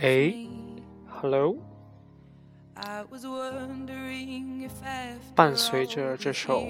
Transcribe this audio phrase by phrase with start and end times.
[0.00, 0.32] 哎
[1.08, 1.56] ，Hello。
[5.34, 6.64] 伴随着这首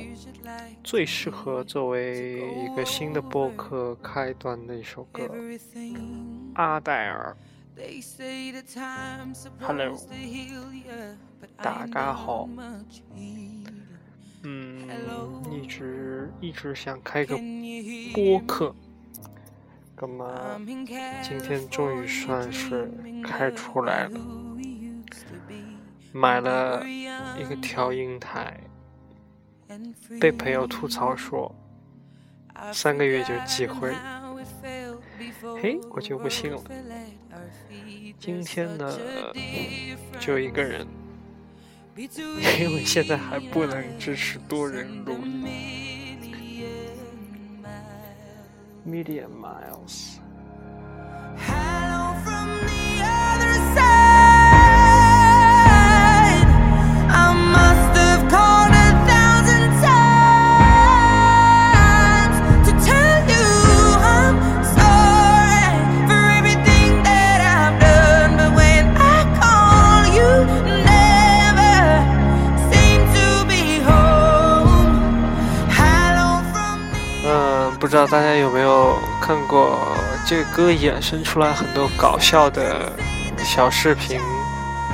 [0.83, 5.25] 最适合作为一个新的播客开端的一首歌，
[6.55, 7.37] 《阿黛尔》。
[9.61, 9.99] Hello，
[11.59, 12.49] 大家好。
[14.45, 14.89] 嗯，
[15.53, 17.37] 一直一直想开个
[18.15, 18.75] 播客，
[20.01, 20.61] 那么
[21.23, 22.91] 今天终于算是
[23.25, 24.21] 开出来了。
[26.13, 26.83] 买了
[27.39, 28.59] 一个调音台，
[30.21, 31.55] 被朋友吐槽说
[32.73, 33.93] 三个月就寄回，
[35.61, 36.63] 嘿，我就不信了。
[38.19, 38.99] 今天呢，
[40.19, 40.87] 就一个人。
[41.99, 45.88] 因为现在还不能支持多人录音。
[48.85, 50.21] medium miles.
[77.79, 79.79] 不知道大家有没有看过
[80.27, 82.93] 这个歌衍生出来很多搞笑的
[83.39, 84.21] 小视频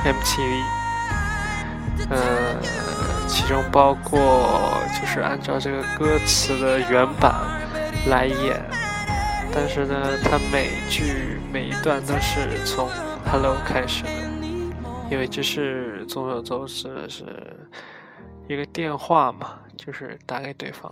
[0.03, 0.63] ，MTV，
[2.11, 2.61] 呃，
[3.27, 7.33] 其中包括就是按照这个歌词的原版
[8.07, 8.61] 来演，
[9.51, 12.87] 但是呢，它每句每一段都是从
[13.31, 14.09] Hello 开始的，
[15.09, 17.25] 因为这是众所周知的是
[18.47, 20.91] 一个电话嘛，就是打给对方。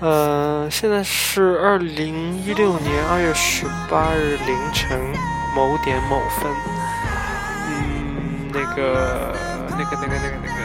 [0.00, 4.98] 呃，现在是二零一六年二月十八日凌晨
[5.54, 6.50] 某点某分。
[7.68, 9.32] 嗯，那个、
[9.70, 10.58] 那个、那个、那个、那个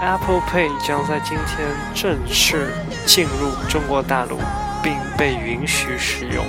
[0.00, 2.72] ，Apple Pay 将在今天正式
[3.06, 4.40] 进入中国大陆，
[4.82, 6.44] 并被允许使用。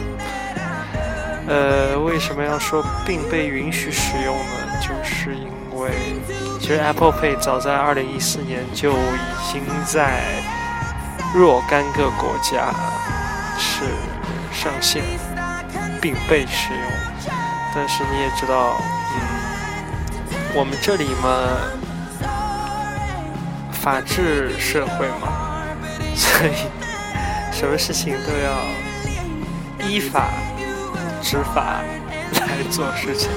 [1.47, 4.79] 呃，为什么要说并被允许使用呢？
[4.81, 5.47] 就是因
[5.79, 5.91] 为
[6.59, 10.21] 其实 Apple Pay 早在二零一四年就已经在。
[11.35, 12.73] 若干个国家
[13.59, 13.83] 是
[14.49, 15.03] 上线
[16.01, 16.81] 并被使用，
[17.75, 18.81] 但是你也知道，
[19.13, 19.19] 嗯，
[20.55, 21.27] 我们这里嘛，
[23.73, 25.67] 法治社会嘛，
[26.15, 26.53] 所以
[27.51, 30.29] 什么事情都要依法
[31.22, 31.81] 执法
[32.33, 33.29] 来做事情。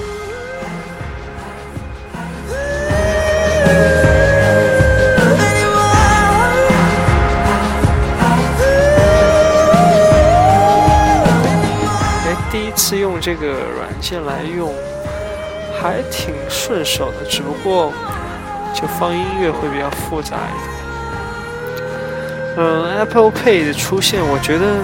[12.25, 14.73] 哎，第一次用这个软件来用，
[15.81, 17.91] 还挺顺手的，只不过
[18.73, 20.71] 就放音乐会比较复杂一点。
[22.57, 24.83] 嗯，Apple Pay 的出现，我觉得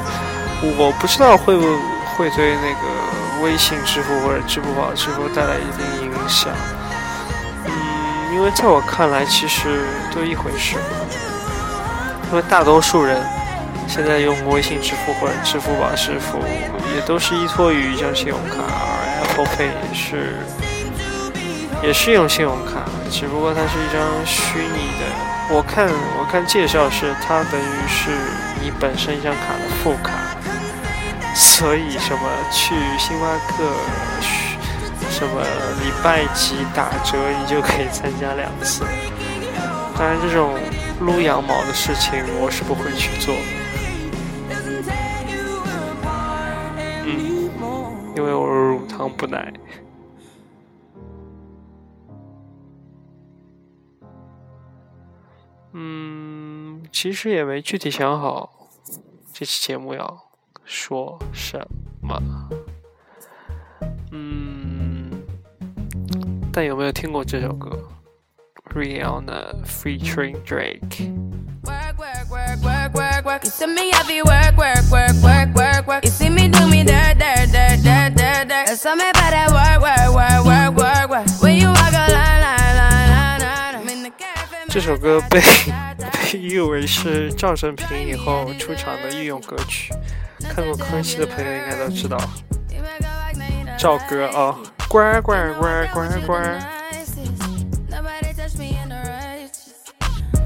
[0.78, 1.68] 我不知道会不会
[2.17, 6.51] 会对那个微信支付或者支付宝支付带来一定影响。
[7.66, 7.72] 嗯，
[8.33, 10.75] 因为在我看来，其实都一回事。
[12.31, 13.23] 因为大多数人。
[13.89, 16.39] 现在用微信支付或者支付宝支付，
[16.94, 20.35] 也都是依托于一张信用卡，而 Apple Pay 也是
[21.81, 25.56] 也是用信用卡，只不过它是一张虚拟的。
[25.56, 25.88] 我看
[26.19, 28.12] 我看介绍是它等于是
[28.62, 30.12] 你本身一张卡的副卡，
[31.39, 33.63] 所以什么去星巴克
[35.10, 35.42] 什么
[35.84, 38.84] 礼拜几打折，你就可以参加两次。
[39.95, 40.57] 当然这种
[41.00, 43.36] 撸羊毛的事情，我是不会去做。
[48.16, 49.54] 因为我乳糖不耐。
[55.74, 58.69] 嗯，其实也没具体想好
[59.31, 60.26] 这期节目要
[60.68, 61.58] 说什
[62.02, 62.22] 么。
[64.12, 65.10] 嗯，
[66.52, 67.72] 但有没有听过这首歌
[68.75, 71.10] ？Rihanna featuring Drake。
[84.69, 85.42] 这首歌被
[86.31, 89.94] 被誉为是赵正平以后出场的御用歌曲，
[90.55, 92.19] 看过《康熙》的朋友应该都知道。
[93.79, 94.55] 赵哥啊，
[94.88, 96.38] 乖乖乖乖乖。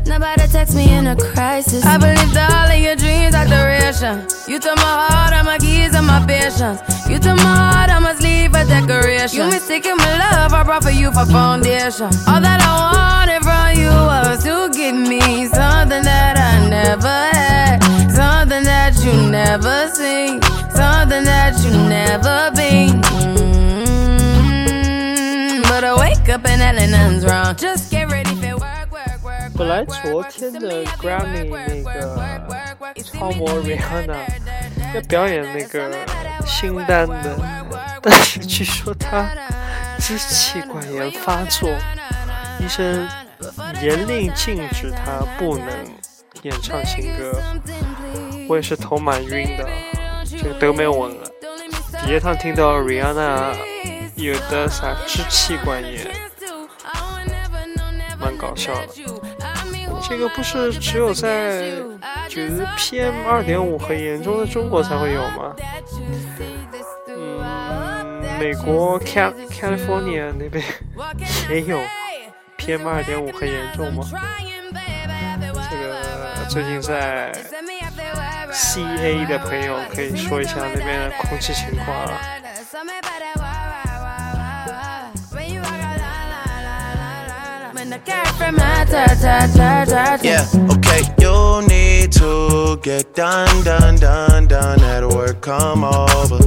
[0.06, 1.84] Nobody text me in a crisis.
[1.84, 4.24] I believed all of your dreams are duration.
[4.46, 6.80] You took my heart, all my keys, and my patience.
[7.08, 9.36] You took my heart, I must leave a decoration.
[9.36, 12.08] You mistaken my love, I brought for you for foundation.
[12.28, 17.34] All that I wanted from you was to give me something that I never had,
[17.34, 17.39] something that you
[19.31, 20.41] Never seen,
[20.75, 23.01] something that you never been.
[23.01, 24.11] Mm-hmm.
[25.63, 27.55] But I wake up and nothing's wrong.
[27.55, 28.29] Just get ready.
[29.57, 32.17] 本来昨天的 Grammy 那个
[33.03, 34.17] 超模 Rihanna
[34.95, 35.91] 要表演那个
[36.45, 37.37] 新单的，
[38.01, 39.29] 但是据说她
[39.99, 41.69] 支气管炎发作，
[42.59, 43.07] 医生
[43.83, 45.67] 严令禁止她不能
[46.41, 47.39] 演唱新歌。
[48.51, 49.65] 我也是头蛮晕的，
[50.25, 51.31] 这个都没有稳了。
[52.05, 53.55] 第一趟听到 Rihanna
[54.15, 56.11] 有的啥支气管炎，
[58.19, 58.87] 蛮搞笑的。
[60.05, 61.77] 这个不是只有在
[62.27, 65.55] 就是 PM 二点五很严重的中国才会有吗？
[67.07, 70.61] 嗯，美国 Cal California 那边
[71.49, 71.79] 也有
[72.57, 74.03] PM 二点五很严重吗？
[75.69, 75.95] 这个
[76.49, 77.31] 最近在
[78.52, 82.20] CA 的朋友可以说一下那边的空气情况啊。
[90.22, 96.38] Yeah, okay, you need to get done, done, done, done at work, come over.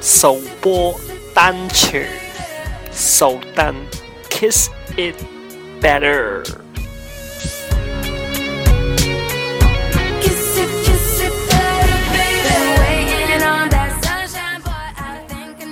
[0.02, 0.94] 首播
[1.32, 2.04] 单曲
[2.92, 3.74] 首单
[4.28, 5.14] 《Kiss It
[5.80, 6.42] Better》。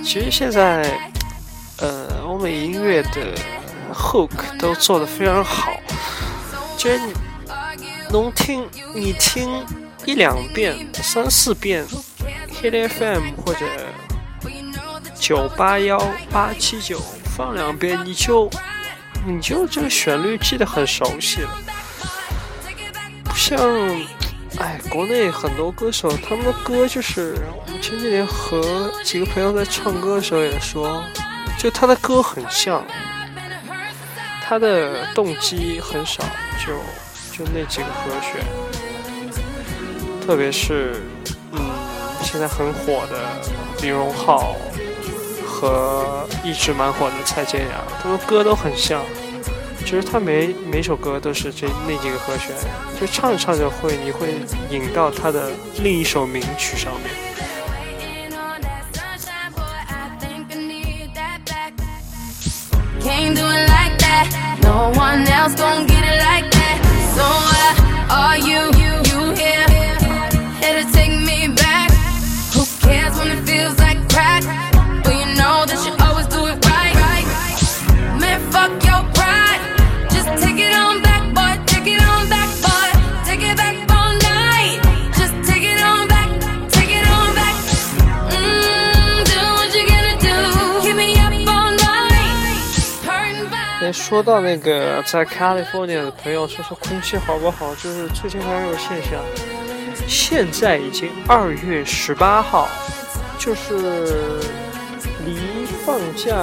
[0.02, 0.98] 其实现在，
[1.76, 3.34] 呃，欧美音乐的
[3.92, 5.78] hook 都做得非常好。
[6.94, 7.12] 你
[8.10, 9.64] 能听，你听
[10.04, 11.84] 一两遍、三四遍
[12.62, 13.66] ，Hit FM 或者
[15.18, 15.98] 九八幺
[16.30, 17.00] 八七九
[17.36, 18.48] 放两遍，你就
[19.26, 21.50] 你就这个旋律记得很熟悉了。
[23.24, 23.58] 不像，
[24.58, 31.02] 哎，国内很多歌手他们的歌就是，我们前几年和几个朋友在唱歌的时候也说，
[31.58, 32.84] 就他的歌很像。
[34.48, 36.22] 他的动机很少，
[36.64, 36.74] 就
[37.36, 38.44] 就那几个和弦，
[40.24, 41.02] 特别是
[41.50, 41.58] 嗯，
[42.22, 43.28] 现在很火的
[43.82, 44.54] 李荣浩
[45.44, 49.02] 和一直蛮火的蔡健雅，他们歌都很像。
[49.80, 52.54] 其实他每每首歌都是这那几个和弦，
[53.00, 54.34] 就唱着唱着会，你会
[54.70, 57.10] 引到他的另一首名曲上面。
[64.62, 66.78] No one else gon' get it like that.
[67.16, 67.68] So I
[68.22, 68.60] Are you,
[69.10, 69.66] you here?
[70.60, 71.90] Here to take me back?
[72.54, 74.42] Who cares when it feels like crack?
[75.04, 77.26] But you know that you always do it right.
[78.20, 79.60] Man, fuck your pride.
[80.10, 80.95] Just take it on
[93.92, 97.74] 说到那个在 California 的朋友，说说空气好不好？
[97.74, 99.20] 就是最近还有个现象，
[100.06, 102.68] 现在已经二月十八号，
[103.38, 104.40] 就是
[105.24, 106.34] 离放假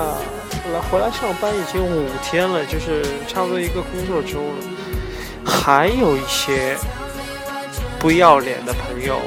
[0.74, 4.56] 来回来上班已经五天了，就是差不多一个工作周了。
[5.46, 6.78] 还有一些
[8.00, 9.20] 不要脸的朋友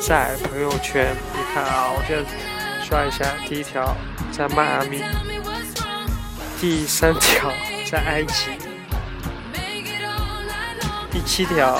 [0.00, 3.94] 在朋友圈，你看啊，我现在刷一下，第一条
[4.30, 5.02] 在迈阿密。
[6.62, 7.50] 第三条
[7.90, 8.52] 在埃及，
[11.10, 11.76] 第七条，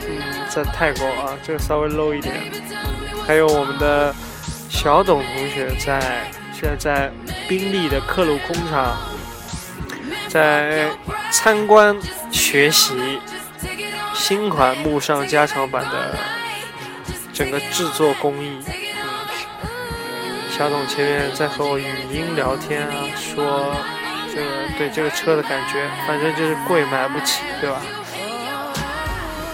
[0.00, 2.34] 嗯，在泰国啊，这个稍微 low 一点。
[3.26, 4.14] 还有我们的
[4.70, 7.12] 小董同学在现在在
[7.46, 8.96] 宾利的克鲁空场，
[10.26, 10.88] 在
[11.30, 11.94] 参观
[12.32, 13.20] 学习
[14.14, 16.18] 新款慕尚加长版的
[17.30, 18.64] 整个制作工艺。
[20.48, 23.76] 小董前面在和我语音聊天啊，说。
[24.34, 27.80] 这个对这个车的感觉，反正就是贵买不起，对吧？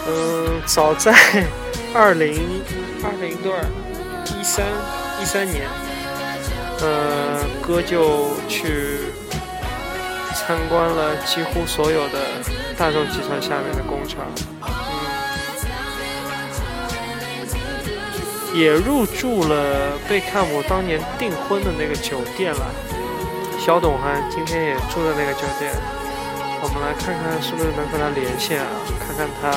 [0.08, 1.12] 嗯，早在
[1.92, 2.62] 二零
[3.04, 3.60] 二零段
[4.38, 4.64] 一三
[5.20, 5.68] 一三年，
[6.80, 9.12] 呃，哥就去
[10.34, 12.18] 参观了几乎所有的
[12.78, 14.25] 大众集团下面的工厂，
[18.54, 22.66] 嗯，也入住了贝克汉姆当年订婚的那个酒店了。
[23.60, 25.70] 小董哈今天也住在那个酒店，
[26.62, 28.66] 我们来看看是不是能和他连线啊？
[28.98, 29.52] 看看他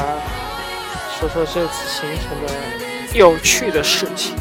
[1.18, 4.36] 说说这次行程的有趣的事情。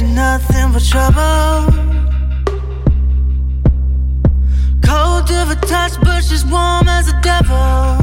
[0.00, 1.66] Lips, nothing but trouble.
[4.82, 7.56] Cold to the touch, but she's warm as a devil.
[7.56, 7.98] I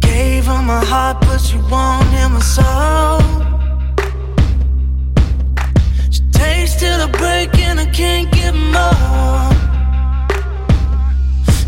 [0.00, 3.20] gave her my heart, but she won't hear my soul.
[6.10, 9.52] She takes till the break, and I can't get more.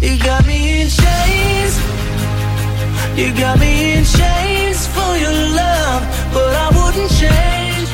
[0.01, 1.79] You got me in chains.
[3.17, 6.00] You got me in chains for your love,
[6.33, 7.89] but I wouldn't change.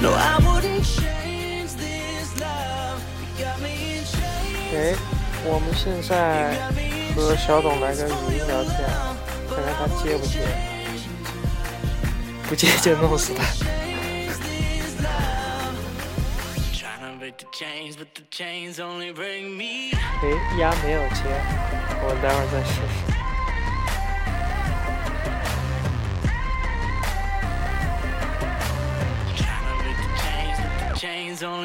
[0.00, 3.00] No, I wouldn't change this love.
[3.38, 4.74] You got me in chains.
[4.74, 4.96] 哎，
[5.44, 6.56] 我们现在
[7.14, 9.16] 和小董来个语音聊天啊，
[9.48, 10.40] 看看他接不接。
[12.48, 13.42] 不接就弄死他。
[20.22, 20.26] 哎，
[20.58, 21.22] 丫没有接，
[22.04, 23.01] 我待会儿再试试。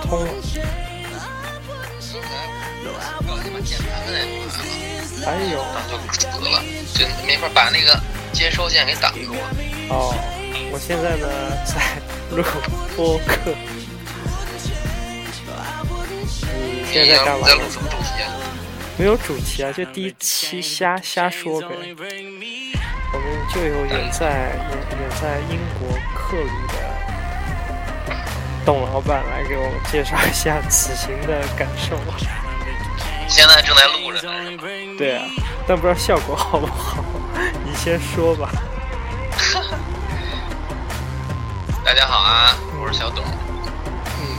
[0.00, 0.28] 通了。
[3.26, 4.18] 搞他妈键盘的那
[4.50, 4.56] 种，
[5.26, 6.62] 哎呦，然后就死了，
[6.94, 7.98] 就没法把那个
[8.32, 9.34] 接收键给挡住。
[9.88, 10.14] 哦，
[10.72, 11.28] 我现在呢
[11.64, 11.72] 在
[12.34, 12.42] 录
[12.96, 13.54] 播客。
[16.54, 17.54] 你现在干嘛在？
[17.54, 18.24] 录什么主题啊？
[18.98, 21.68] 没有主题啊，就第一期瞎瞎说呗。
[23.14, 26.74] 我们就有远在远远在英国克鲁的
[28.64, 31.98] 董老板来给我们介绍一下此行的感受。
[33.28, 34.20] 现在正在录着。
[34.96, 35.24] 对啊，
[35.66, 37.02] 但不知道效果好不好。
[37.64, 38.50] 你先说吧。
[41.84, 43.24] 大家好啊，我是小董。
[43.24, 43.32] 嗯，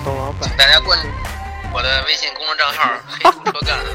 [0.06, 0.50] 董老板。
[0.58, 1.08] 大家关注
[1.74, 3.76] 我的微信公众账号“黑土车干”。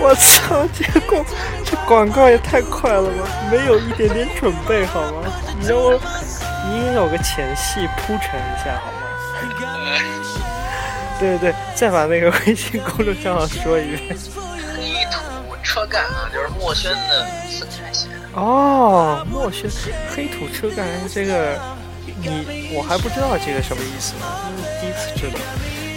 [0.00, 0.12] 我操！
[0.12, 0.66] 我操！
[0.72, 1.24] 结果
[1.64, 5.22] 这广告也太快了吧，没有一点点准备好吗？
[5.60, 6.00] 你让我。
[6.74, 9.06] 你应该有个前戏铺陈一下好吗？
[11.20, 14.16] 对对对，再把那个微信公众账号说一遍。
[14.74, 17.26] 黑土车干啊，就是墨轩的。
[18.34, 19.70] 哦，墨轩
[20.10, 21.56] 黑土车干这个，
[22.20, 24.26] 你我还不知道这个什么意思呢，
[24.58, 25.38] 这是第一次知道。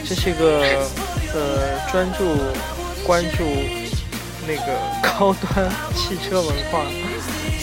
[0.08, 0.86] 这是一个
[1.34, 2.38] 呃专注
[3.04, 3.44] 关注
[4.46, 6.84] 那个高端汽车文化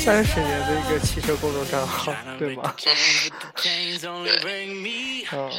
[0.05, 2.77] 三十年的一个汽车公众账号， 对吗？
[5.33, 5.51] 嗯，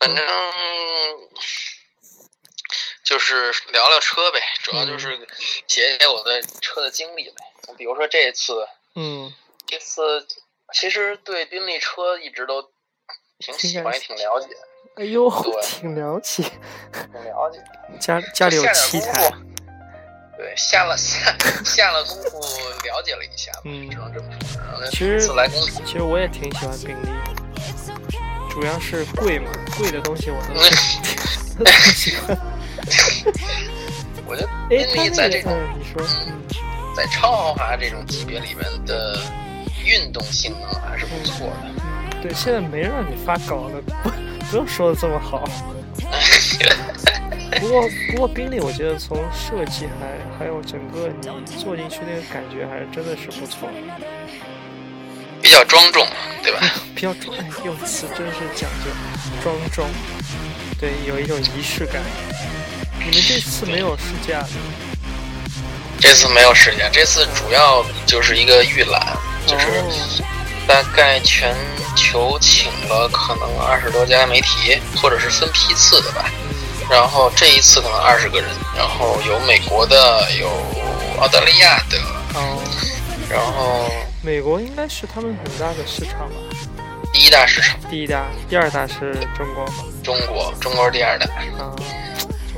[0.00, 0.24] 反正
[3.04, 5.28] 就是聊聊车呗，主要就是
[5.66, 7.34] 写写我的车的经历呗。
[7.76, 9.30] 比如说这次，嗯，
[9.66, 10.26] 这次
[10.72, 12.62] 其实对宾利车一直都
[13.38, 14.48] 挺喜欢，也挺了解。
[14.96, 16.42] 哎呦，对挺了解，
[16.90, 17.62] 挺了解。
[18.00, 19.30] 家家里有七台，
[20.36, 22.38] 对，下了下 下了功夫
[22.84, 24.60] 了解了一下，嗯只能这么说。
[24.62, 25.48] 然后，其实来，
[25.86, 27.12] 其实我也挺喜欢宾利的，
[28.50, 30.54] 主要是贵嘛，贵的东西我都
[31.92, 32.36] 喜欢。
[34.26, 36.32] 我觉得哎，宾利在这种那个嗯，你说，嗯，
[36.96, 39.20] 在超豪华这种级别里面的
[39.84, 41.56] 运动性能还是不错的。
[41.78, 44.10] 嗯，对，现在没让你发稿了，不
[44.50, 45.44] 不用说的这么好。
[47.60, 53.68] 不过不过宾利，我觉得从设计还还有整个你坐进去那个感觉，还是真的是不错，
[55.40, 56.06] 比较庄重，
[56.42, 56.60] 对吧？
[56.94, 58.90] 比较庄，哎，用词真是讲究，
[59.42, 59.88] 庄重，
[60.80, 62.02] 对，有一种仪式感。
[62.98, 64.44] 你们这次没有试驾，
[66.00, 70.24] 这次没有试驾，这次主要就是一个预览，就是哦
[70.66, 71.54] 大概全
[71.94, 76.30] 球请了可能二十多家媒体，或者是分批次的吧。
[76.88, 80.48] 嗯然后这一次可能二十个人，然后有美国的，有
[81.18, 81.98] 澳大利亚的，
[82.34, 82.62] 哦，
[83.28, 83.90] 然后
[84.22, 86.36] 美国应该是他们很大的市场吧？
[87.12, 89.72] 第一大市场第一大，第二大是中国嘛？
[90.02, 91.26] 中国，中国是第二大。
[91.58, 91.74] 啊，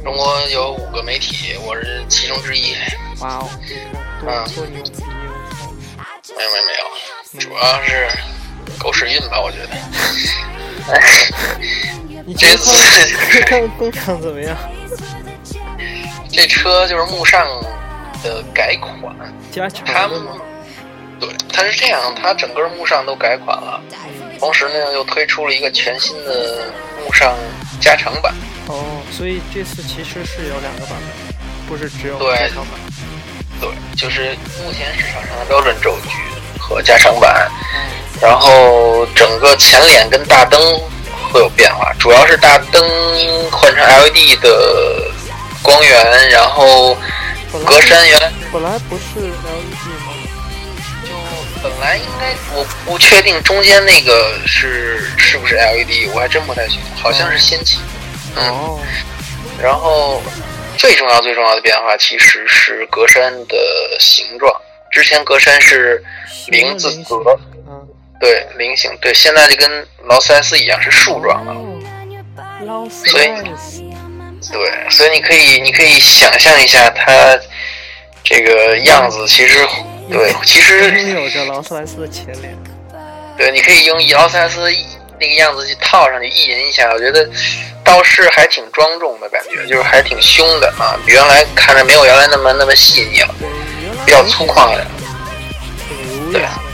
[0.02, 2.74] 中国有五个媒体，我是其中之一。
[3.20, 3.48] 哇哦，
[4.20, 5.04] 你看多嗯多牛逼！
[6.28, 6.84] 我没有没有没有，
[7.40, 8.08] 主要是
[8.78, 9.70] 狗屎运吧，我觉得。
[12.26, 12.32] 操！
[12.32, 14.56] 你觉得他们工厂怎么样？
[16.30, 17.46] 这车就是慕尚
[18.22, 19.14] 的改款，
[19.50, 20.20] 加长他们？
[21.18, 23.80] 对，它是这样，它整个慕尚都改款了，
[24.38, 26.64] 同时呢又推出了一个全新的
[27.02, 27.34] 慕尚
[27.80, 28.34] 加长版。
[28.66, 31.36] 哦，所以这次其实是有两个版本，
[31.68, 32.78] 不是只有对加长版。
[33.58, 36.10] 对，就是目前市场上的标准轴距
[36.60, 40.58] 和加长版，嗯然后整个前脸跟大灯
[41.32, 42.82] 会有变化，主要是大灯
[43.50, 45.10] 换成 LED 的
[45.62, 46.94] 光源，然后
[47.64, 50.12] 格栅原来本来不是 LED 吗？
[51.04, 51.10] 就
[51.62, 57.78] 本来应该我不确定中间那个是是不是 LED，我还真不太清楚，好像是氙气。
[58.36, 58.80] 嗯，哦，
[59.62, 60.22] 然后
[60.76, 63.56] 最重要最重要的变化其实是格栅的
[63.98, 64.52] 形状，
[64.90, 66.02] 之前格栅是
[66.48, 67.55] 零字格，嗯，
[68.18, 71.52] 对菱形，对，现在就跟劳斯莱斯一样是竖状的。
[71.52, 73.26] 哦，所以，
[74.50, 77.38] 对，所以你可以你可以想象一下它
[78.24, 79.58] 这个样子，其实
[80.10, 82.56] 对，其实拥有着劳斯莱斯的前脸。
[83.36, 84.60] 对，你可以用劳斯莱斯
[85.20, 87.28] 那个样子去套上去意淫一下，我觉得
[87.84, 93.34] 倒是还挺庄重的感觉，就是还挺凶的啊，比原来看着没有原来那么那么细腻了，
[94.06, 94.86] 比较粗犷一点。
[95.86, 96.65] 挺儒雅的感觉。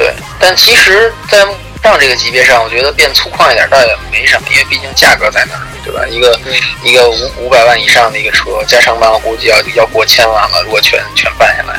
[0.00, 1.40] 对，但其实，在
[1.82, 6.06] 上这个级别上，我觉得变粗犷一点倒也没什么，因为毕竟价格在那儿，对吧？
[6.08, 11.78] 一个对一个五五百万以上的一个车，加长版我估计要要过千万了，如果全全办下来。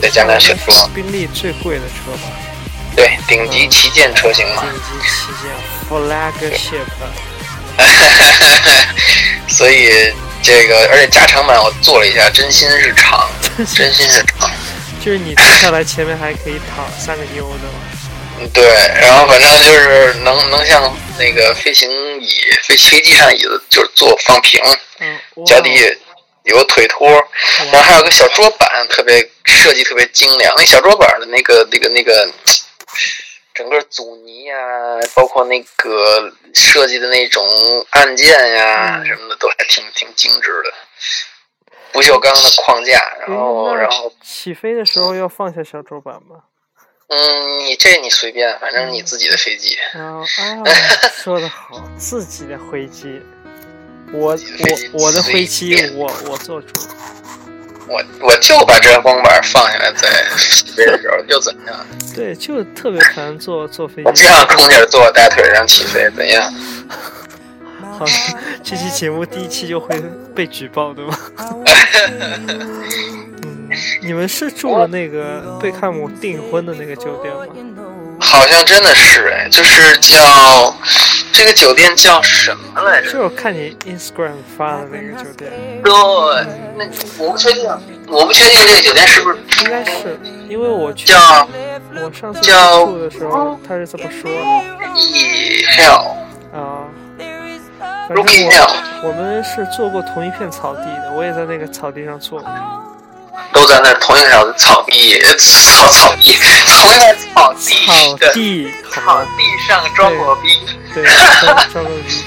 [0.00, 2.22] 再加上选装宾利最贵的车吧，
[2.96, 5.52] 对，顶级旗舰车型嘛顶，级旗舰
[5.88, 6.86] flagship，
[9.46, 13.30] 所以这个而且加长版我做了一下，真心是长，
[13.72, 14.50] 真心是长。
[15.04, 17.74] 就是你坐下来前面还可以躺三个妞的嘛。
[18.38, 18.64] 嗯，对，
[19.00, 22.28] 然后反正就是能能像那个飞行椅、
[22.62, 24.62] 飞飞机上椅子，就是坐放平，
[25.00, 25.74] 嗯，脚底
[26.44, 27.10] 有个腿托，
[27.72, 30.54] 然后还有个小桌板，特别设计特别精良。
[30.56, 32.28] 那小桌板的那个那个那个，
[33.54, 34.56] 整个阻尼呀、
[35.14, 37.44] 包括那个设计的那种
[37.90, 40.72] 按键呀、嗯什么的，都还挺挺精致的。
[41.92, 46.36] 不锈钢的框架，然后然后起飞的时候要放下小桌板吗？
[47.08, 49.76] 嗯，你这你随便，反正你自己的飞机。
[49.92, 50.26] 然后啊，
[51.22, 53.20] 说的好，自己的飞机，
[54.12, 56.88] 我我我的飞机我我做主。
[57.88, 61.86] 我我就把遮光板放下来，在起飞的时候又怎样？
[62.14, 64.24] 对，就特别烦坐坐飞机。
[64.24, 66.50] 让空姐坐我大腿上起飞，怎样？
[67.98, 68.04] 好，
[68.62, 70.02] 这期节目第一期就会
[70.34, 71.18] 被举报，对吗？
[72.16, 73.70] 嗯，
[74.02, 77.46] 你们是住了那个贝克汉姆订婚的那个酒店吗？
[78.20, 80.72] 好像真的是哎，就是叫
[81.32, 83.12] 这个酒店叫什么来着？
[83.12, 85.50] 就我看你 Instagram 发的那个酒店，
[85.82, 85.92] 对，
[86.76, 86.84] 那
[87.18, 87.68] 我不确定，
[88.06, 91.48] 我不确定这个酒店是不是应该是，因为我去叫
[91.96, 94.36] 我上次叫住的时候，他是这么说的
[94.96, 96.21] E Hell 啊。
[98.14, 98.44] 反正
[99.02, 102.50] 我我们是坐过同一片草地的，我也在那个草地上坐过。
[103.52, 106.32] 都在那同一条草地，草草地，
[106.66, 109.24] 同一块草地草的地，草？
[109.36, 110.58] 地上装过逼。
[110.94, 111.04] 对，
[111.40, 112.24] 装装个逼。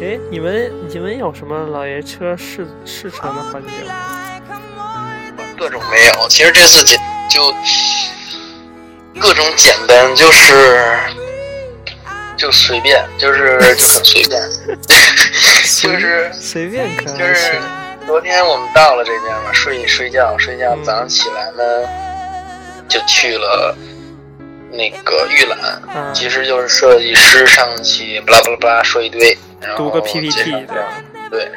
[0.00, 3.94] 哎，你们你们有什么老爷车试试乘的环节吗？
[5.56, 6.28] 各种没有。
[6.28, 7.52] 其实这次简就
[9.20, 10.96] 各种简单，就是
[12.38, 14.40] 就随便，就是就很随便，
[15.82, 17.52] 就是随便可就是。
[18.06, 21.86] 昨天我们到了这边嘛，睡睡觉睡觉，嗯早上起来呢
[22.88, 23.76] 就去了
[24.72, 25.58] 那个预览，
[25.94, 30.74] 嗯其实就是设计师上去巴拉巴拉巴拉说一堆，然后读个介 PPT 绍
[31.30, 31.50] 对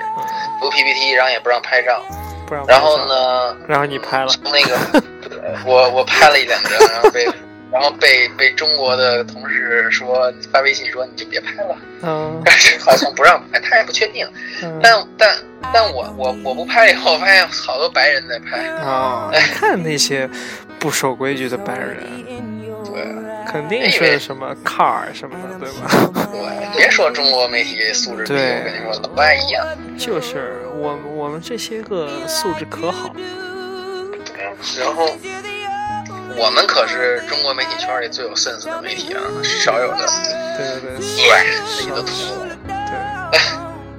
[0.59, 2.03] 读 PPT，然后也不让拍照，
[2.45, 2.97] 不然然后？
[3.07, 4.77] 呢，然后你拍了，从那个，
[5.65, 7.25] 我我拍了一两张，然后被
[7.71, 14.27] 然后被被中国的同事说发微信说你就别拍了，嗯但是好像不让拍，他也不确定。
[14.61, 15.37] 嗯但但
[15.73, 20.29] 但我我我不拍以后，我发现好多白人在拍，哦，你看那些
[20.79, 21.97] 不守规矩的白人，
[22.85, 23.05] 对
[23.49, 25.89] 肯定是什么 car 什么的，对吧？
[26.31, 29.65] 对，别说中国媒体素质我跟你说，老外一样。
[29.97, 33.13] 就是我我们这些个素质可好，
[34.79, 35.07] 然后
[36.37, 40.05] 我们可是中国媒体圈里最有 sense 的媒体啊，少有的
[40.57, 41.01] 对对对对
[41.65, 42.11] 自己的图。
[42.67, 43.39] 对。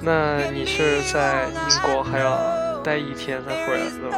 [0.00, 2.36] 那你是在英国还要
[2.82, 4.16] 待一天才回来的吗？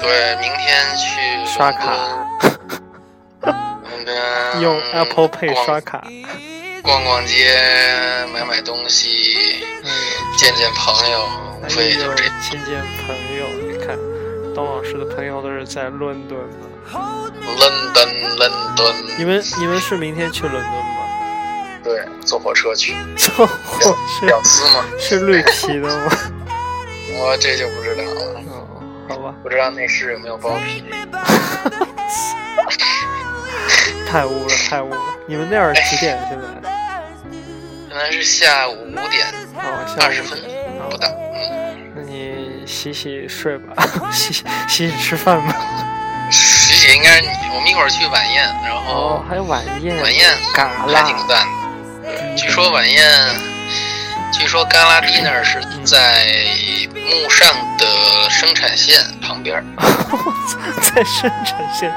[0.00, 1.96] 对，明天去刷卡
[3.40, 6.04] 伦敦，用 Apple Pay 刷卡。
[6.82, 7.56] 逛逛街，
[8.32, 9.90] 买买东西，嗯
[10.36, 11.28] 见见朋友，
[11.60, 12.24] 无呦，非就这。
[12.42, 13.46] 亲见朋友，
[14.56, 16.56] 你看，董老师的朋友都是在伦敦的。
[16.90, 21.04] 伦敦，伦敦，你们你们是明天去伦敦吗？
[21.84, 22.96] 对，坐火车去。
[23.16, 23.94] 坐火
[24.26, 24.82] 屌车丝吗？
[24.98, 26.10] 是绿皮的吗？
[27.18, 30.82] 我这就不知道了，哦，好吧，不知道内饰有没有包皮。
[34.08, 34.98] 太污了，太污了。
[35.26, 36.46] 你们那儿几点现在？
[37.88, 40.38] 现在是下午五点哦，下午二十分
[40.90, 41.08] 不到。
[41.08, 43.74] 嗯，那你洗洗睡吧，
[44.12, 45.54] 洗洗洗洗吃饭吧。
[46.30, 52.10] 洗洗应该是你，我们一会儿去晚宴，然哦后，还有晚宴，晚宴嘎还挺啦，赞的。
[52.10, 53.08] 对据说晚宴，
[54.32, 56.26] 据说嘎拉迪那儿是在
[56.94, 57.48] 木上
[57.78, 59.62] 的生产线旁边儿，
[60.82, 61.92] 在生产线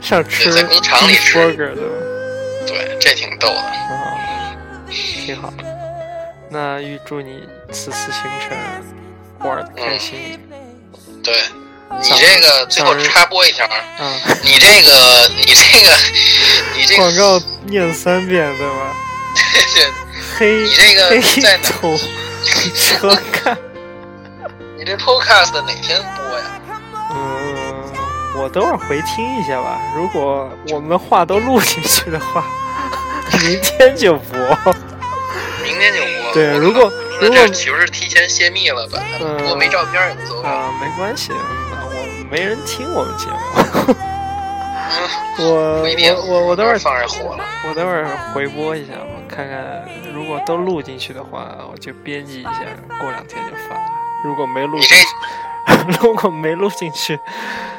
[0.00, 1.82] 上吃对在工厂里吃对吧？
[2.66, 3.58] 对，这挺逗的。
[3.58, 4.14] 啊，
[5.26, 5.52] 挺好。
[6.48, 8.56] 那预祝你此次行程
[9.44, 10.38] 玩的开心。
[11.22, 11.34] 对
[12.02, 13.66] 你这个最后插播一条，
[13.98, 15.90] 嗯，你这个你这个
[16.76, 18.94] 你这个广告念三遍对吧？
[20.36, 21.96] 黑你这个黑在哪土
[22.74, 23.56] 车看。
[24.76, 26.44] 你这 podcast 哪天播呀？
[27.12, 27.84] 嗯，
[28.36, 29.80] 我等会儿回听一下吧。
[29.96, 32.44] 如果我们的话都录进去的话，
[33.40, 34.38] 明天就播。
[35.62, 36.32] 明天就播。
[36.34, 39.02] 对如果那这岂不是提前泄密了吧？
[39.20, 40.48] 嗯我没照片也无所谓。
[40.48, 43.94] 啊，没关系，我没人听我们节目。
[45.36, 47.44] 我我我我等会儿放着火了。
[47.68, 52.50] 我等会儿回播一下吧，看看如果都录进去的话，我就编辑一下，
[53.00, 53.76] 过两天就发。
[54.24, 54.96] 如果没录你进
[55.66, 57.18] 这去， 如果没录进去，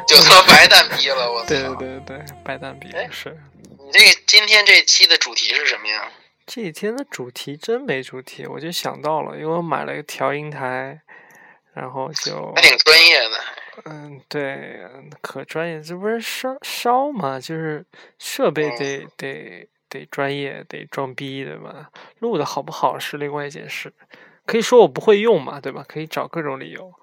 [0.08, 1.48] 就他妈白蛋逼了，我操！
[1.48, 3.38] 对对对对，白蛋比哎是。
[3.80, 6.04] 你这今天这期的主题是什么呀？
[6.46, 11.02] 这几天的主题真没主题，我就想到了，因为我买了一个调音台，
[11.74, 13.44] 然后就还挺专业的。
[13.86, 14.88] 嗯，对，
[15.22, 17.86] 可专业，这不是烧烧嘛，就是
[18.18, 21.90] 设备哦得得得专业，得装逼，对吧？
[22.20, 23.94] 录的好不好是另外一件事，
[24.46, 25.84] 可以说我不会用嘛，对吧？
[25.88, 26.94] 可以找各种理由。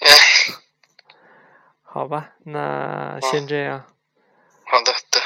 [0.00, 0.08] 哎，
[1.82, 3.84] 好吧，那先这样，
[4.64, 5.20] 好的的，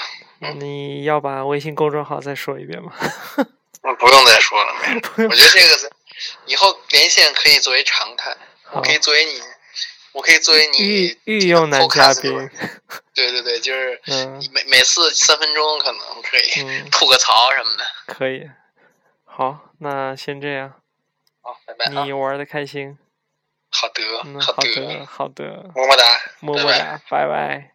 [0.59, 2.93] 你要把微信公众号再说一遍吗？
[3.83, 4.75] 嗯，不用再说了，
[5.17, 5.25] 没。
[5.27, 5.91] 我觉得这个
[6.47, 8.37] 以后连线可以作为常态，
[8.73, 9.41] 我可以作为你，
[10.13, 12.51] 我可以作为你御御用男嘉宾。
[13.15, 18.15] 对对对，就是嗯每每次三分钟可能可以嗯，吐个槽什么的。
[18.15, 18.49] 可以。
[19.25, 20.75] 好，那先这样，
[21.41, 22.13] 好，拜拜啊你！
[22.13, 22.99] 玩的开心。
[23.71, 26.05] 好的，嗯，好好的，好的，么么哒，
[26.41, 27.73] 么么哒，拜拜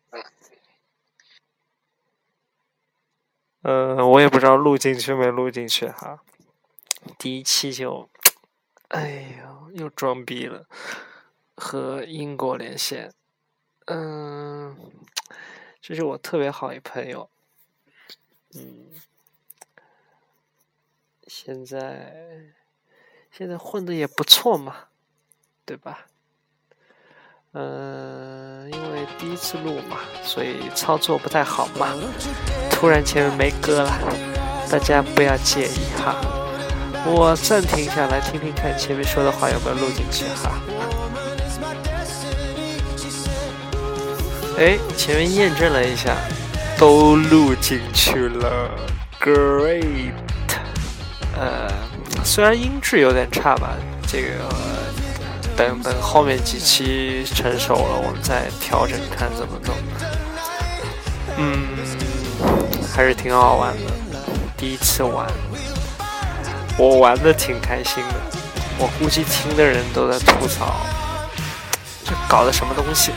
[3.63, 3.97] 嗯。
[3.97, 6.19] 呃，我也不知道录进去没录进去哈。
[7.17, 8.10] 第一期就，
[8.89, 10.65] 哎呦，又装逼了，
[11.56, 13.12] 和英国连线。
[13.88, 14.78] 嗯，
[15.82, 17.30] 这是我特别好一朋友。
[18.56, 18.91] 嗯，
[21.28, 22.54] 现在
[23.32, 24.88] 现在混的也不错嘛，
[25.65, 26.06] 对吧？
[27.52, 31.93] 嗯，因为第一次录嘛，所以操作不太好嘛。
[32.84, 33.98] 突然前面没歌了，
[34.69, 36.17] 大家不要介意哈。
[37.06, 40.52] 我暂停下来听听看前面说的话有没有录进去哈。
[44.60, 46.17] 哎，前面验证了一下，
[46.78, 48.69] 都录进去了
[49.17, 50.12] ，great。
[51.39, 51.72] 呃，
[52.22, 54.28] 虽然音质有点差吧，这个、
[55.56, 59.74] 等等后面几期成熟了，我们再调整看怎么弄。
[61.36, 61.83] 嗯，
[62.95, 63.91] 还是挺好玩的，
[64.56, 65.25] 第一次玩，
[66.77, 68.38] 我玩的挺开心的。
[68.77, 70.75] 我估计听的人都在吐槽，
[72.06, 73.12] 这搞的什么东西？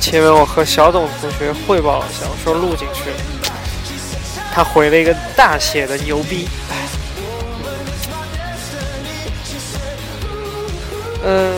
[0.00, 3.16] 前面我和小董同学汇报了一下，我说录进去了，
[4.52, 6.48] 他回了一个大写的牛逼。
[11.24, 11.54] 呃，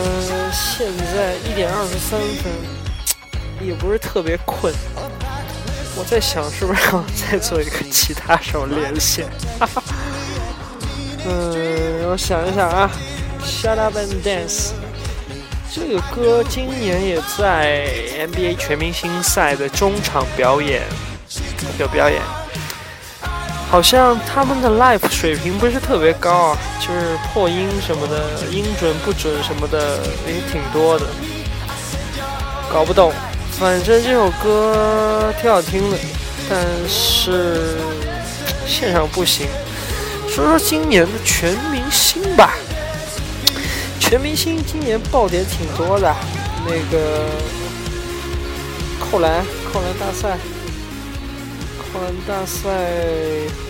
[0.53, 2.53] 现在一点二十三分，
[3.65, 4.73] 也不是特别困。
[5.97, 9.25] 我在想是不是要再做一个其他手连线。
[11.25, 12.91] 嗯，我想一想啊，
[13.47, 14.69] 《Shut Up and Dance》
[15.73, 17.87] 这个歌今年也在
[18.29, 20.83] NBA 全明星赛的中场表演
[21.79, 22.21] 有表演。
[23.71, 29.97] 好像他们的 live 水平不是特别高啊，就是破音什么的，音准不准什么的
[30.27, 31.05] 也挺多的，
[32.71, 33.11] 搞不懂。
[33.57, 35.97] 反正这首歌挺好听的，
[36.49, 37.77] 但是
[38.67, 39.47] 现场不行。
[40.27, 42.53] 说说今年的全明星吧，
[43.97, 46.13] 全明星今年爆点挺多的，
[46.65, 47.29] 那个
[48.99, 50.37] 扣篮，扣篮大赛。
[51.77, 52.69] 扣篮大赛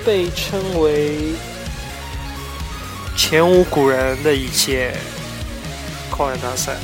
[0.04, 1.34] 被称为
[3.16, 4.96] 前无古人的一届
[6.10, 6.76] 扣篮大赛。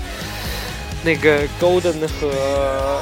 [1.03, 3.01] 那个 Golden 和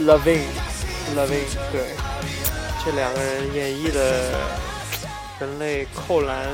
[0.00, 1.94] Loving，Loving 对，
[2.84, 4.32] 这两个人演绎的
[5.40, 6.46] 人类扣篮。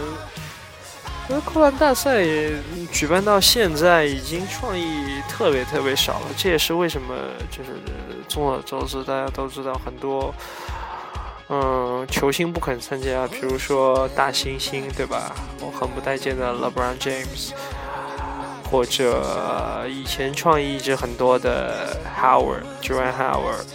[1.28, 2.52] 因为扣篮大赛也
[2.90, 6.26] 举办到现在，已经创意特别特别少了。
[6.36, 7.14] 这也是为什么，
[7.50, 7.70] 就是
[8.28, 10.34] 众所周知，大家都知道很多。
[11.48, 15.32] 嗯，球星不肯参加，比如说大猩猩，对吧？
[15.60, 17.52] 我很不待见的 LeBron James，
[18.72, 23.66] 或者以前创意一直很多的 Howard j o h n Howard，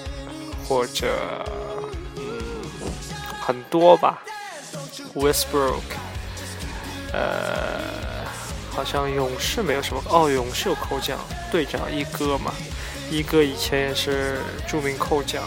[0.67, 1.45] 或者
[2.15, 2.23] 嗯
[3.39, 4.23] 很多吧
[5.13, 5.83] ，Westbrook，
[7.13, 8.25] 呃，
[8.71, 11.19] 好像勇士没有什么哦，勇士有扣将
[11.51, 12.51] 队长一哥嘛，
[13.12, 15.43] 一哥以前也是著名扣将。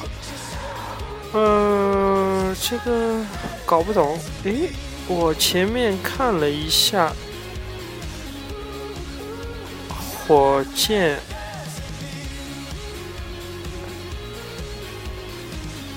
[1.32, 3.20] 呃，这个
[3.66, 4.16] 搞不懂。
[4.44, 4.70] 诶，
[5.08, 7.12] 我前面看了一下，
[10.30, 11.18] 火箭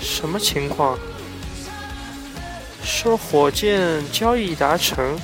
[0.02, 0.98] 什么情况？
[2.82, 5.20] 说火箭交易达成，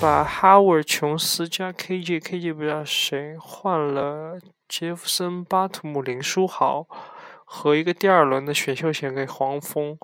[0.00, 6.88] 把哈维尔·琼斯加 KJ，KJ 不知道谁换了杰弗森·巴图姆、林书豪。
[7.44, 9.96] 和一个第二轮的选秀权给黄蜂，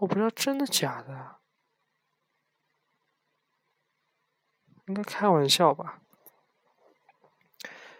[0.00, 1.35] 我不知道真的假的，
[4.86, 6.00] 应该开玩笑吧。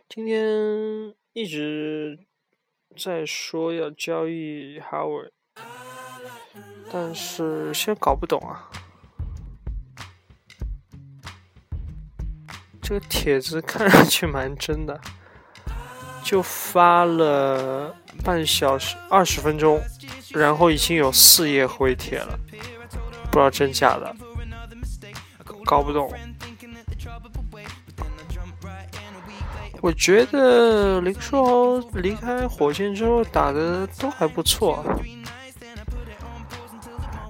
[0.09, 2.27] 今天一直
[2.96, 5.31] 在说要交易 Howard，
[6.90, 8.70] 但是现在搞不懂啊。
[12.81, 15.01] 这个帖子看上去蛮真的。
[16.22, 17.94] 就发了
[18.25, 19.81] 半小时、二十分钟，
[20.33, 22.37] 然后已经有四页回帖了，
[23.31, 24.12] 不知道真假的，
[25.64, 26.12] 搞不懂。
[29.87, 34.85] 我觉得林书豪离开火箭之后打的都还不错。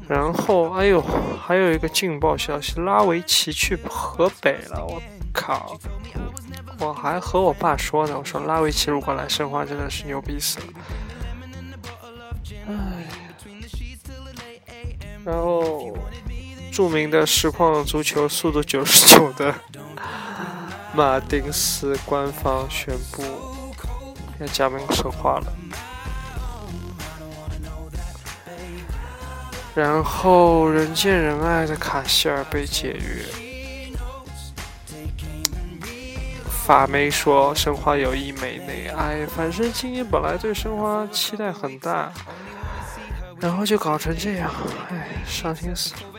[0.08, 1.04] 然后，哎呦，
[1.38, 4.82] 还有一个劲爆消息，拉维奇去河北了！
[4.86, 5.02] 我
[5.34, 5.78] 靠！
[6.78, 10.66] 我还和我爸说呢，我说拉维奇如果来申花，真的是牛逼死了。
[12.68, 12.72] 哎，
[15.26, 15.94] 然后
[16.72, 19.54] 著名的实况足球速度九十九的
[20.96, 23.22] 马丁斯官方宣布
[24.40, 25.52] 要加盟申花了。
[29.74, 33.26] 然后人见人爱的卡希尔被解约，
[36.46, 42.10] 法媒说申花有意美内，哎，反正今年本来对申花期待很大，
[43.38, 44.50] 然后就搞成这样，
[44.88, 46.15] 哎，伤心死了。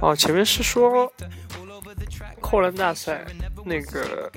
[0.00, 1.12] 哦，前面是说
[2.40, 3.24] 扣篮大赛
[3.64, 4.30] 那个。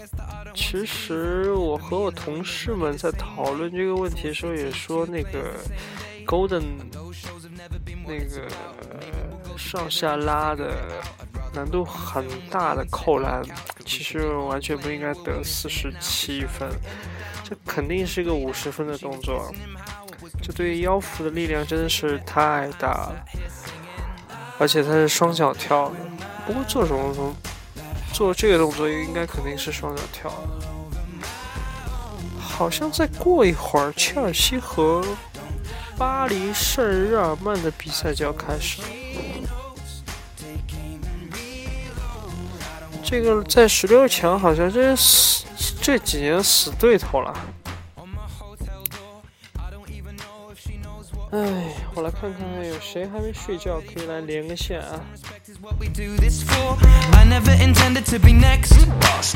[0.56, 5.56] 其实我和我同事们在讨论这个问题的时候，也说那个
[6.28, 6.64] Golden
[8.06, 8.48] 那个
[9.58, 11.02] 上下拉的
[11.54, 13.42] 难度很大的扣篮，
[13.84, 16.70] 其实完全不应该得四十七分，
[17.44, 19.52] 这肯定是一个五十分的动作，
[20.46, 23.16] 这对腰腹的力量真的是太大了，
[24.60, 25.96] 而且他是双脚跳的，
[26.46, 27.34] 不过做什么？
[28.12, 30.50] 做这个动作应该肯定是双脚跳的。
[32.38, 35.04] 好像再过一会儿，切尔西和
[35.98, 38.88] 巴黎圣日耳曼的比赛就要开始了。
[43.04, 45.46] 这个在十六强好像这是
[45.82, 47.34] 这几年死对头了。
[51.34, 55.00] 哎，我来看看有谁还没睡觉，可以来连个线啊。
[55.62, 56.78] what we do this for.
[57.14, 58.74] I never intended to be next,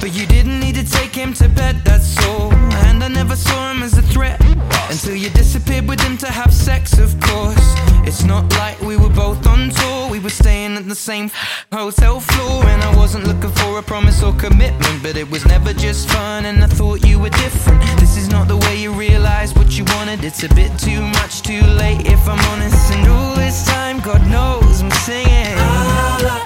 [0.01, 2.51] but you didn't need to take him to bed, that's all.
[2.87, 4.41] And I never saw him as a threat
[4.89, 7.75] until you disappeared with him to have sex, of course.
[8.05, 11.29] It's not like we were both on tour, we were staying at the same
[11.71, 12.65] hotel floor.
[12.65, 16.45] And I wasn't looking for a promise or commitment, but it was never just fun,
[16.45, 17.81] and I thought you were different.
[17.99, 21.41] This is not the way you realize what you wanted, it's a bit too much,
[21.41, 22.91] too late if I'm honest.
[22.91, 25.57] And all this time, God knows I'm singing.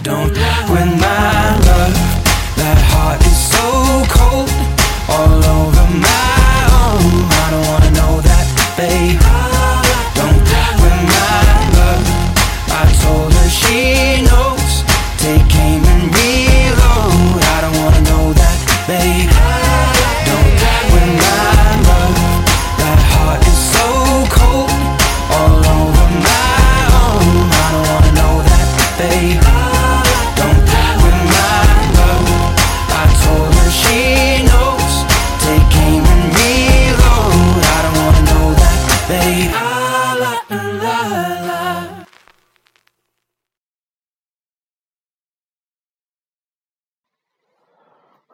[0.03, 0.33] Don't
[0.69, 1.93] win my love
[2.57, 4.49] That heart is so cold
[5.07, 9.30] All over my own I don't wanna know that, babe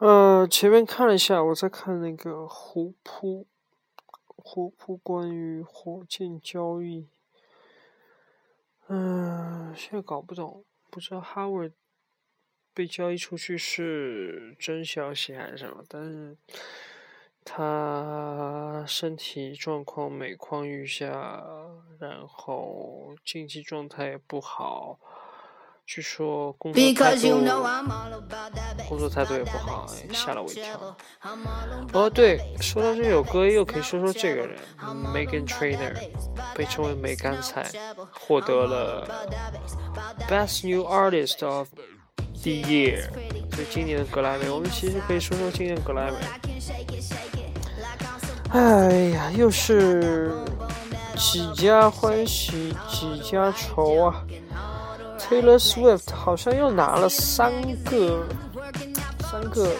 [0.00, 3.48] 呃，前面看了一下，我在看那个虎扑，
[4.36, 7.08] 虎扑关于火箭交易，
[8.86, 11.72] 嗯、现在搞不懂，不知道 Howard
[12.72, 16.36] 被交易出去是真消息还是什么，但是
[17.44, 21.42] 他身体状况每况愈下，
[21.98, 25.00] 然后竞技状态也不好，
[25.88, 27.42] 据说工作态度.
[28.86, 30.94] 工作态度也不好，哎吓了我一跳。
[31.94, 34.58] 哦，对，说到这首歌，又可以说说这个人
[35.14, 35.94] ，Megan Trainer，
[36.54, 37.66] 被称为梅干菜，
[38.12, 39.08] 获得了
[40.28, 41.68] Best New Artist of
[42.42, 43.08] the Year，
[43.56, 44.50] 就今年的格莱美。
[44.50, 46.18] 我们其实可以说说今年格莱美。
[48.50, 50.34] 哎呀，又是
[51.16, 54.22] 几家欢喜几家愁啊
[55.28, 57.52] ！Taylor Swift 好像又拿了三
[57.84, 58.24] 个
[59.30, 59.72] 三个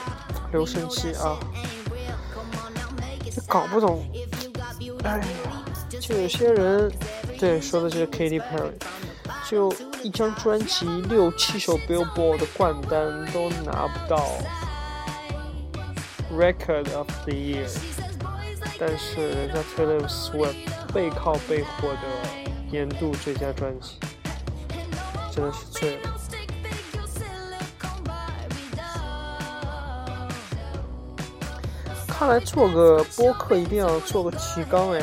[0.52, 1.38] 留声机啊，
[3.46, 4.04] 搞不懂。
[5.04, 5.24] 哎呀，
[6.00, 6.92] 就有些人，
[7.38, 8.72] 对，说的就是 Katy Perry，
[9.48, 9.72] 就
[10.02, 14.26] 一张专辑六七首 Billboard 的冠单都拿不到
[16.30, 17.68] Record of the Year，
[18.78, 20.54] 但是人家 Taylor Swift
[20.92, 21.98] 背靠背获得
[22.70, 23.98] 年度最佳专辑，
[25.38, 26.14] 真的是醉了。
[32.08, 35.00] 看来做个播客一定要做个提纲哎，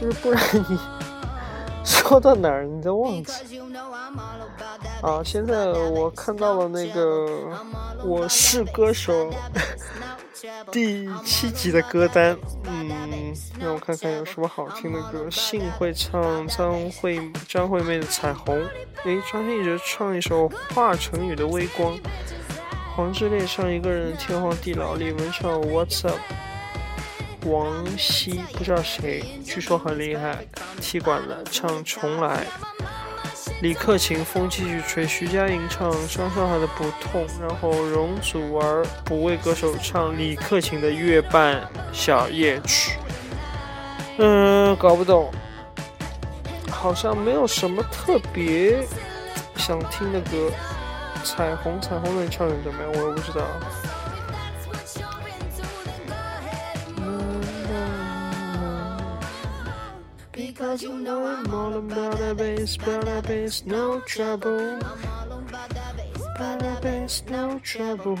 [0.00, 0.78] 就是不然你
[1.84, 3.60] 说到哪儿你都忘记。
[5.02, 7.26] 啊，现在我看到了那个
[8.04, 9.12] 《我是歌手》
[10.70, 12.88] 第七集的歌单，嗯，
[13.60, 15.30] 让我看看有什么好听的歌。
[15.30, 18.56] 信会唱张惠张惠妹的《彩虹》，
[19.04, 21.94] 诶，张信哲唱一首华晨宇的《微光》，
[22.94, 26.18] 黄致列唱一个人的天荒地老，李玟唱《What's Up》。
[27.50, 30.46] 王希不知道谁，据说很厉害，
[30.80, 32.46] 踢馆了，唱重来。
[33.62, 41.60] 李克勤风继续吹，徐佳莹唱张韶涵的不痛，然后容祖儿补位歌手唱李克勤的月半
[41.92, 42.96] 小夜曲。
[44.18, 45.30] 嗯，搞不懂，
[46.70, 48.86] 好像没有什么特别
[49.56, 50.50] 想听的歌。
[51.24, 52.92] 彩虹，彩虹能唱成怎么样？
[52.92, 53.44] 我也不知道。
[60.32, 64.78] Because you know I'm all about that bass, about that bass, no trouble.
[66.36, 68.18] About that bass, no trouble.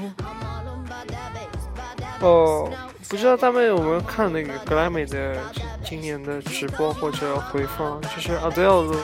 [2.20, 2.70] 哦，
[3.08, 5.36] 不知道大妹有没有看那个格莱美的
[5.92, 8.00] 今年的直播或者回放？
[8.00, 8.96] 就是 Adele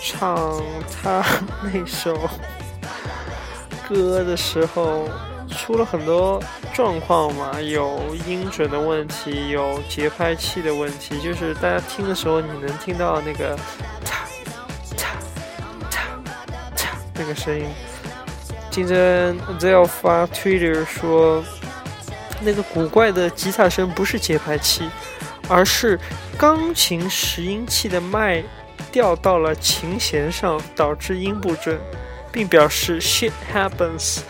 [0.00, 0.58] 唱
[0.90, 1.22] 他
[1.62, 2.18] 那首
[3.86, 5.06] 歌的时候，
[5.50, 13.54] 出了很多状况嘛，有音准的问题，有节拍器的问题，就是大家听的时候，你能听到那个
[14.02, 14.24] 嚓
[14.96, 15.04] 嚓
[15.90, 15.98] 嚓
[16.74, 17.66] 嚓那个声音。
[18.70, 21.44] 今天 Adele 发 Twitter 说，
[22.40, 24.88] 那个古怪的吉他声不是节拍器，
[25.48, 25.98] 而是
[26.38, 28.42] 钢琴拾音器的麦
[28.90, 31.80] 掉到了琴弦上，导致音不准，
[32.32, 34.22] 并表示 shit happens。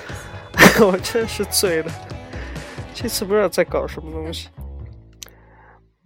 [0.80, 1.92] 我真是醉了，
[2.94, 4.48] 这次不知道在搞什么东西。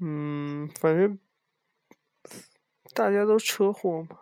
[0.01, 1.19] 嗯，反正
[2.95, 4.17] 大家都车祸嘛，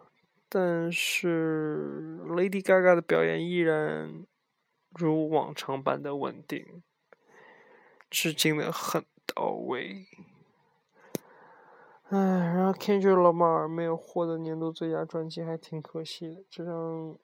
[0.48, 4.24] 但是 Lady Gaga 的表演依然
[4.90, 6.82] 如往常般的稳定，
[8.08, 10.06] 致敬的很到位。
[12.16, 16.42] 唉，然后 Kendrick Lamar 没有获得年度最佳专辑，还挺可惜的。
[16.48, 17.18] 这张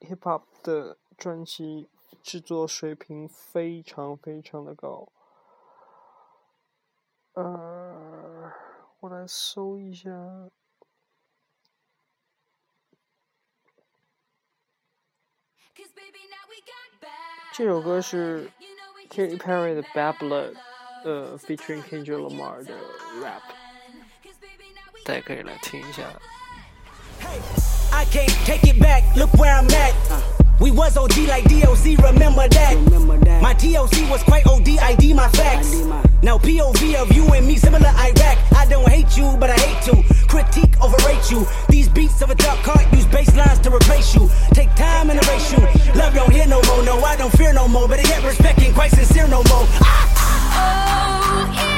[0.00, 1.88] Hip Hop 的专辑
[2.22, 5.08] 制作水平非常非常的高。
[7.32, 8.52] 呃，
[9.00, 10.10] 我来搜一下。
[17.54, 18.50] 这首歌是
[19.08, 20.52] Katy Perry 的《Bad Blood》，
[21.04, 22.74] 呃，featuring Kendrick Lamar 的
[23.22, 23.40] rap，
[25.07, 26.03] 大家可以来听一下。
[27.91, 29.03] I can't take it back.
[29.15, 29.93] Look where I'm at.
[30.59, 32.77] We was OG like DOC, remember that.
[33.41, 35.73] My DOC was quite OD, ID my facts.
[36.21, 38.37] Now POV of you and me, similar Iraq.
[38.55, 41.45] I don't hate you, but I hate to critique, overrate you.
[41.67, 44.29] These beats of a dark heart use bass lines to replace you.
[44.53, 45.59] Take time and erase you.
[45.95, 47.87] Love don't hear no more, no, I don't fear no more.
[47.87, 49.67] But I get respect ain't quite sincere no more.
[50.55, 51.76] Oh, it's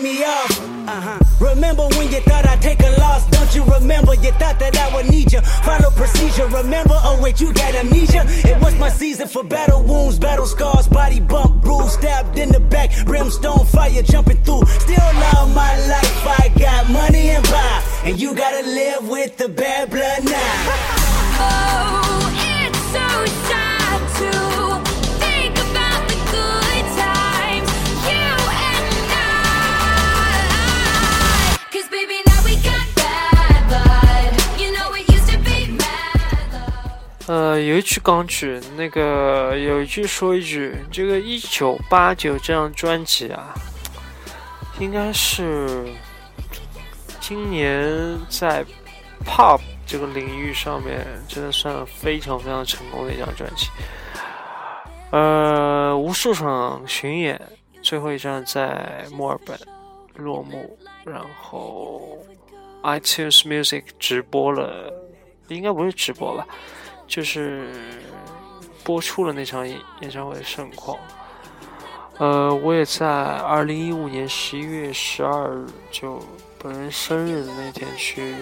[0.00, 0.60] Me off?
[0.88, 1.18] Uh-huh.
[1.40, 3.28] Remember when you thought I'd take a loss?
[3.30, 4.14] Don't you remember?
[4.14, 5.40] You thought that I would need you.
[5.40, 6.46] Follow procedure.
[6.46, 6.98] Remember?
[7.02, 8.24] Oh wait, you got amnesia.
[8.48, 12.60] It was my season for battle wounds, battle scars, body bump, bruise, stabbed in the
[12.60, 14.64] back, brimstone fire jumping through.
[14.66, 16.26] Still love my life.
[16.40, 21.08] I got money and power, and you gotta live with the bad blood now.
[21.44, 23.61] Oh, it's so sad
[37.28, 43.54] 呃，有一句钢曲，那个有一句说一句，这个一九八九这张专辑啊，
[44.80, 45.86] 应该是
[47.20, 48.64] 今年在
[49.24, 53.68] pop 这个领域上面真的算非常非常成功的一张专辑。
[55.12, 57.40] 呃，无数场巡演，
[57.82, 59.56] 最后一站在墨尔本
[60.16, 62.18] 落幕，然后
[62.82, 64.92] iTunes Music 直播了，
[65.46, 66.44] 应该不是直播吧？
[67.12, 67.68] 就是
[68.82, 70.96] 播出了那场演演唱会的盛况。
[72.16, 76.24] 呃，我也在二零一五年十一月十二日就
[76.58, 78.34] 本人生日的那天去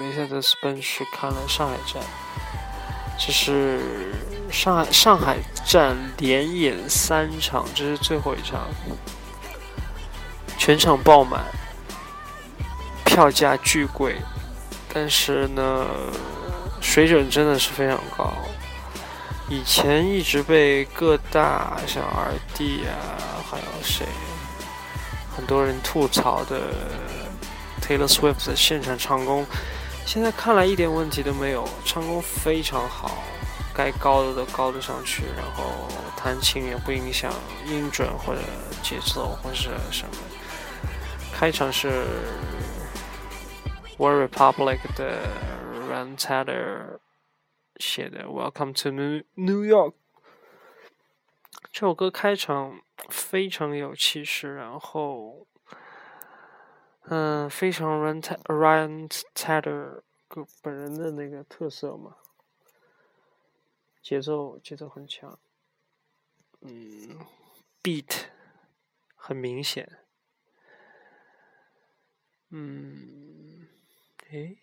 [0.00, 2.02] 梅赛德斯奔驰看了上海站，
[3.18, 4.14] 这是
[4.50, 5.36] 上海上海
[5.66, 8.62] 站连演三场，这是最后一场，
[10.56, 11.44] 全场爆满，
[13.04, 14.16] 票价巨贵，
[14.94, 15.86] 但是呢，
[16.86, 18.32] 水准真的是非常高。
[19.50, 24.06] 以前一直被各大像 RD 啊，还有谁，
[25.36, 26.58] 很多人吐槽的
[27.82, 29.44] Taylor Swift 的现场唱功，
[30.06, 33.18] 现在看来一点问题都没有，唱功非常好，
[33.74, 37.30] 该高的都高得上去，然后弹琴也不影响
[37.66, 38.40] 音准或者
[38.82, 39.56] 节奏或者
[39.90, 40.14] 什么。
[41.36, 42.06] 开场是
[43.98, 45.18] One Republic 的
[45.96, 47.00] Ran Tedder。
[47.78, 49.92] 写的《Welcome to New New York》
[51.70, 55.46] 这首歌开场非常有气势，然后，
[57.02, 62.16] 嗯，非常 Ryan Ryan Tedder 个本人的那个特色嘛，
[64.02, 65.38] 节奏节奏很强，
[66.60, 67.26] 嗯
[67.82, 68.24] ，beat
[69.14, 69.98] 很明显，
[72.50, 73.68] 嗯，
[74.30, 74.58] 诶。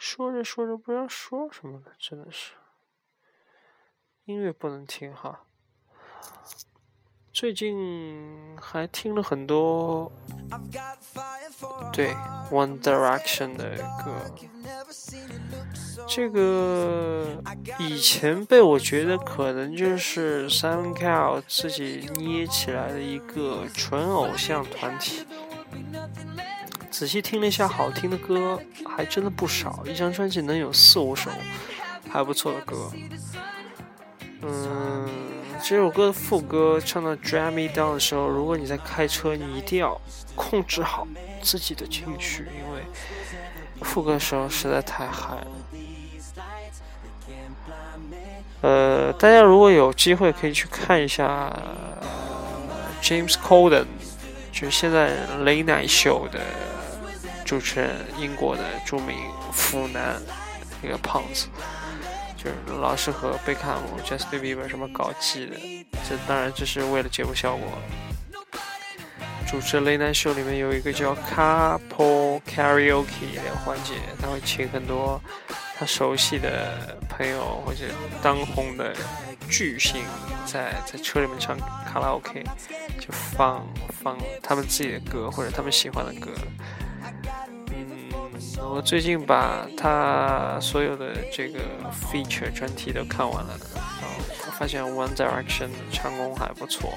[0.00, 2.54] 说着说着不知道说什么了，真的是。
[4.24, 5.42] 音乐不能听哈。
[7.30, 10.10] 最近还听了很多，
[11.92, 12.14] 对
[12.50, 14.34] One Direction 的歌。
[16.08, 17.42] 这个
[17.78, 25.26] 以前被我觉得可能就是 Simon Cow 自己捏起来的一个纯偶像团体。
[27.00, 31.30] 仔细听了一下，好听的歌还真的不少，一张专辑能有四五首
[32.10, 32.92] 还不错的歌。
[34.42, 35.08] 嗯，
[35.62, 39.98] 这首歌的副歌唱到 “Drive Me Down” 的时候，如果你在开车，你一定要
[40.34, 41.08] 控制好
[41.40, 42.82] 自己的情绪，因为
[43.80, 45.46] 副歌的时候实在太嗨了。
[48.60, 51.50] 呃，大家如果有机会可以去看一下
[53.00, 53.86] James Corden，
[54.52, 56.38] 就是现在《雷奶秀》的。
[57.50, 59.16] 主持人，英国的著名
[59.52, 60.22] 腐男，
[60.84, 61.48] 一个胖子，
[62.36, 65.56] 就是老是和贝克汉姆、Justin Bieber 什么搞基的。
[66.08, 67.66] 这当然这是为了节目效果。
[69.48, 75.20] 主持《雷男秀》里面有一个叫 Couple Karaoke 的环节，他会请很多
[75.76, 77.86] 他熟悉的朋友或者
[78.22, 78.94] 当红的
[79.48, 80.04] 巨星，
[80.46, 82.44] 在在车里面唱卡拉 OK，
[83.00, 86.30] 就放放他们自己的歌或者他们喜欢的歌。
[87.72, 87.86] 嗯
[88.72, 91.58] 我最近把他所有的这个
[91.90, 94.08] feature 专题都看完了，然后
[94.46, 96.92] 我发现 One Direction 的唱功还不错，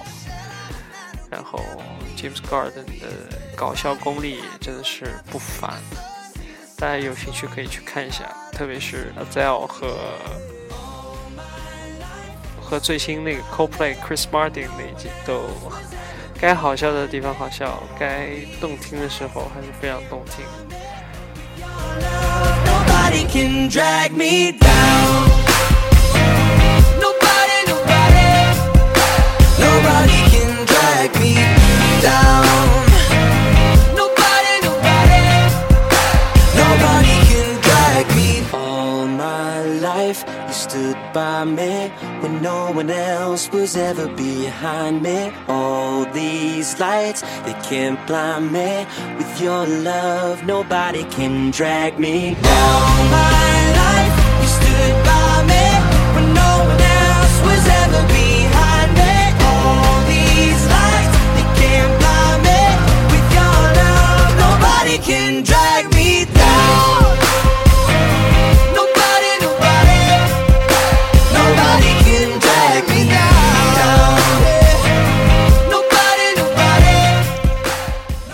[1.32, 1.60] 然后
[2.18, 3.08] James Garden 的
[3.56, 5.74] 搞笑功力真的是不凡，
[6.78, 9.98] 大家有兴趣可以去看一下，特别是 Adele 和
[12.62, 15.48] 和最新那个 Co-Play Chris Martin 那一集都
[16.44, 18.28] 该好笑的地方好笑，该
[18.60, 20.44] 动听的时候还是非常动听。
[42.84, 45.32] One else was ever behind me.
[45.48, 48.86] All these lights, they can't blind me.
[49.18, 53.12] With your love, nobody can drag me down.
[53.12, 55.33] My life, you stood by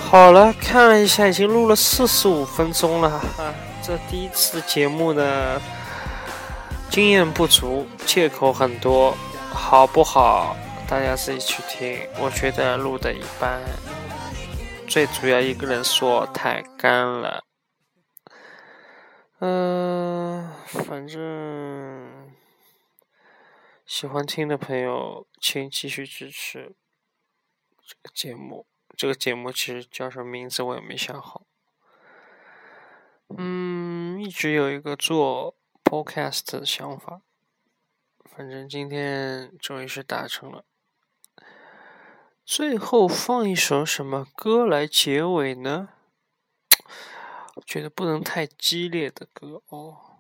[0.10, 3.53] 好了，看了一下，已经录了四十五分钟了啊！
[3.84, 5.62] 这第一次节目呢，
[6.89, 9.16] 经验不足，借口很多，
[9.53, 10.57] 好不好？
[10.88, 12.10] 大家自己去听。
[12.20, 13.62] 我觉得录的一般，
[14.88, 17.43] 最主要一个人说太干了。
[19.41, 22.32] 嗯、反正
[23.86, 26.76] 喜欢听的朋友，请继续支持
[27.88, 28.66] 这个节目。
[29.00, 31.45] 这个节目其实叫什么名字我也没想好。
[33.30, 37.22] 嗯，一直有一个做 podcast 的想法，
[38.26, 40.66] 反正今天终于是达成了。
[42.43, 45.88] 最后放一首什么歌来结尾呢？
[47.66, 50.18] 觉得不能太激烈的歌哦，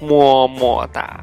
[0.00, 1.20] 么么哒。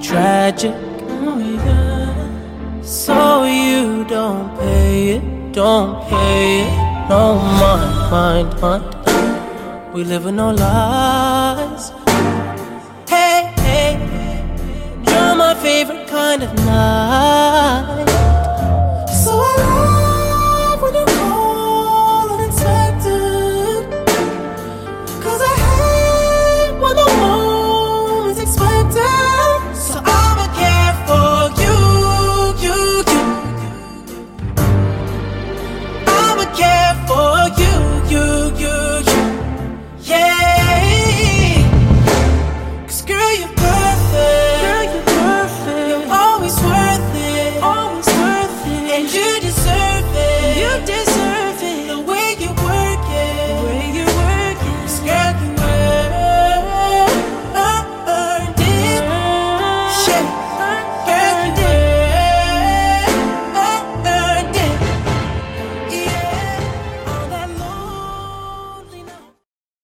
[0.00, 0.74] Tragic,
[2.82, 4.53] So you don't.
[5.54, 6.64] Don't pay.
[7.08, 9.94] No mind, mind, mind.
[9.94, 11.92] We live with no lies.
[13.08, 13.92] Hey, hey,
[15.06, 18.13] you're my favorite kind of night.